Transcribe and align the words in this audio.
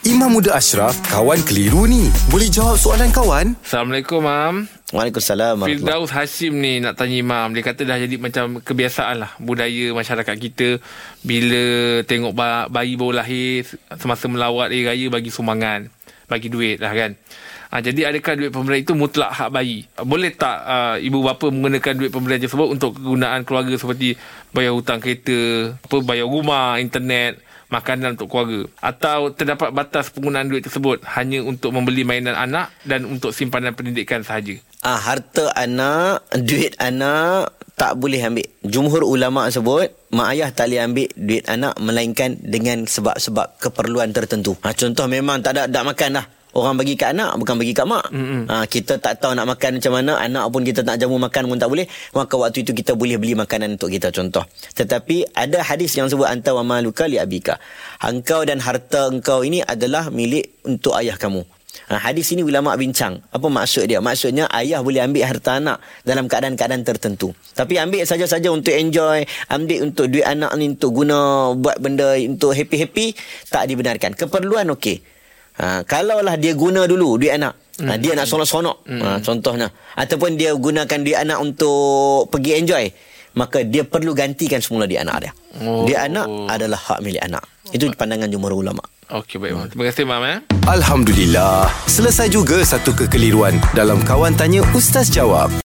Imam 0.00 0.32
Muda 0.32 0.56
Ashraf, 0.56 0.96
kawan 1.12 1.36
keliru 1.44 1.84
ni. 1.84 2.08
Boleh 2.32 2.48
jawab 2.48 2.80
soalan 2.80 3.12
kawan? 3.12 3.52
Assalamualaikum, 3.60 4.24
Mam. 4.24 4.64
Waalaikumsalam. 4.96 5.60
Firdaus 5.60 6.08
Hashim 6.08 6.56
ni 6.56 6.80
nak 6.80 6.96
tanya 6.96 7.20
Imam. 7.20 7.52
Dia 7.52 7.60
kata 7.60 7.84
dah 7.84 8.00
jadi 8.00 8.16
macam 8.16 8.64
kebiasaan 8.64 9.20
lah 9.20 9.36
budaya 9.36 9.92
masyarakat 9.92 10.36
kita. 10.40 10.80
Bila 11.20 11.64
tengok 12.08 12.32
ba- 12.32 12.72
bayi 12.72 12.96
baru 12.96 13.20
lahir, 13.20 13.68
semasa 14.00 14.24
melawat 14.24 14.72
hari 14.72 14.88
raya 14.88 15.06
bagi 15.12 15.28
sumbangan. 15.28 15.92
Bagi 16.32 16.48
duit 16.48 16.80
lah 16.80 16.96
kan. 16.96 17.20
Ha, 17.68 17.84
jadi 17.84 18.08
adakah 18.08 18.40
duit 18.40 18.50
pemberian 18.56 18.80
itu 18.80 18.96
mutlak 18.96 19.36
hak 19.36 19.52
bayi? 19.52 19.84
Boleh 20.00 20.32
tak 20.32 20.64
uh, 20.64 20.96
ibu 20.96 21.20
bapa 21.20 21.52
menggunakan 21.52 21.92
duit 21.92 22.08
pemberian 22.08 22.40
tersebut 22.40 22.72
untuk 22.72 22.96
kegunaan 22.96 23.44
keluarga 23.44 23.76
seperti 23.76 24.16
bayar 24.48 24.72
hutang 24.72 24.96
kereta, 24.96 25.76
apa 25.76 25.96
bayar 26.00 26.24
rumah, 26.24 26.80
internet, 26.80 27.38
makanan 27.70 28.18
untuk 28.18 28.28
keluarga 28.28 28.66
atau 28.82 29.30
terdapat 29.30 29.70
batas 29.70 30.10
penggunaan 30.10 30.50
duit 30.50 30.66
tersebut 30.66 31.06
hanya 31.16 31.40
untuk 31.46 31.70
membeli 31.70 32.02
mainan 32.02 32.34
anak 32.34 32.74
dan 32.84 33.06
untuk 33.06 33.30
simpanan 33.30 33.72
pendidikan 33.72 34.26
sahaja. 34.26 34.58
Ah 34.82 34.98
harta 34.98 35.54
anak, 35.54 36.26
duit 36.34 36.74
anak 36.82 37.54
tak 37.80 37.96
boleh 37.96 38.20
ambil. 38.20 38.44
Jumhur 38.60 39.08
ulama 39.08 39.48
sebut 39.48 39.88
mak 40.12 40.36
ayah 40.36 40.52
tak 40.52 40.68
boleh 40.68 40.84
ambil 40.84 41.08
duit 41.16 41.44
anak 41.48 41.78
melainkan 41.80 42.36
dengan 42.36 42.84
sebab-sebab 42.84 43.56
keperluan 43.56 44.12
tertentu. 44.12 44.52
Ha, 44.60 44.76
contoh 44.76 45.08
memang 45.08 45.40
tak 45.40 45.56
ada 45.56 45.64
tak 45.64 45.88
makan 45.88 46.20
dah. 46.20 46.26
Orang 46.50 46.74
bagi 46.74 46.98
kat 46.98 47.14
anak 47.14 47.38
bukan 47.38 47.56
bagi 47.62 47.70
kat 47.70 47.86
mak. 47.86 48.10
Mm-hmm. 48.10 48.42
Ha, 48.50 48.66
kita 48.66 48.98
tak 48.98 49.22
tahu 49.22 49.38
nak 49.38 49.46
makan 49.46 49.78
macam 49.78 49.92
mana, 49.94 50.12
anak 50.18 50.44
pun 50.50 50.62
kita 50.66 50.82
tak 50.82 50.98
jamu 50.98 51.16
makan 51.22 51.46
pun 51.46 51.58
tak 51.62 51.70
boleh. 51.70 51.86
Maka 52.10 52.34
waktu 52.34 52.66
itu 52.66 52.74
kita 52.74 52.98
boleh 52.98 53.22
beli 53.22 53.38
makanan 53.38 53.78
untuk 53.78 53.94
kita 53.94 54.10
contoh. 54.10 54.42
Tetapi 54.74 55.30
ada 55.30 55.62
hadis 55.62 55.94
yang 55.94 56.10
sebut 56.10 56.26
anta 56.26 56.50
wa 56.50 56.66
maluka 56.66 57.06
li 57.06 57.22
abika. 57.22 57.62
Engkau 58.02 58.42
dan 58.42 58.58
harta 58.58 59.06
engkau 59.06 59.46
ini 59.46 59.62
adalah 59.62 60.10
milik 60.10 60.58
untuk 60.66 60.98
ayah 60.98 61.14
kamu. 61.14 61.46
Ha, 61.90 61.98
hadis 62.02 62.30
ini 62.34 62.42
ulama 62.42 62.74
bincang. 62.74 63.22
Apa 63.30 63.46
maksud 63.46 63.86
dia? 63.86 64.02
Maksudnya 64.02 64.50
ayah 64.50 64.82
boleh 64.82 65.06
ambil 65.06 65.26
harta 65.26 65.62
anak 65.62 65.78
dalam 66.02 66.26
keadaan-keadaan 66.26 66.82
tertentu. 66.82 67.30
Tapi 67.54 67.78
ambil 67.78 68.02
saja-saja 68.02 68.50
untuk 68.50 68.74
enjoy, 68.74 69.22
ambil 69.50 69.86
untuk 69.86 70.10
duit 70.10 70.26
anak 70.26 70.50
ni 70.58 70.74
untuk 70.74 70.98
guna 70.98 71.50
buat 71.54 71.78
benda 71.78 72.18
untuk 72.18 72.58
happy-happy 72.58 73.14
tak 73.50 73.70
dibenarkan. 73.70 74.18
Keperluan 74.18 74.70
okey. 74.74 75.19
Ha, 75.60 75.84
kalaulah 75.84 76.40
dia 76.40 76.56
guna 76.56 76.88
dulu 76.88 77.20
duit 77.20 77.36
anak. 77.36 77.52
Ha, 77.84 78.00
dia 78.00 78.16
nak 78.16 78.24
sonok-sonok. 78.24 78.88
Ha, 78.88 79.20
contohnya. 79.20 79.68
Ataupun 79.92 80.40
dia 80.40 80.56
gunakan 80.56 80.98
duit 81.04 81.18
anak 81.20 81.36
untuk 81.36 82.32
pergi 82.32 82.64
enjoy. 82.64 82.84
Maka 83.36 83.62
dia 83.62 83.84
perlu 83.84 84.16
gantikan 84.16 84.58
semula 84.64 84.88
duit 84.88 85.04
anak 85.04 85.28
dia. 85.28 85.32
Oh. 85.60 85.84
Duit 85.84 86.00
anak 86.00 86.26
adalah 86.48 86.80
hak 86.80 87.04
milik 87.04 87.20
anak. 87.20 87.44
Itu 87.70 87.92
pandangan 87.92 88.32
jumhur 88.32 88.56
ulama. 88.56 88.82
Okey 89.10 89.42
baik 89.42 89.52
Mam. 89.54 89.66
Terima 89.68 89.84
kasih 89.90 90.04
Mam 90.06 90.22
eh. 90.22 90.38
Alhamdulillah. 90.70 91.66
Selesai 91.90 92.30
juga 92.30 92.62
satu 92.62 92.94
kekeliruan 92.94 93.58
dalam 93.74 94.00
Kawan 94.06 94.38
Tanya 94.38 94.62
Ustaz 94.70 95.10
Jawab. 95.10 95.50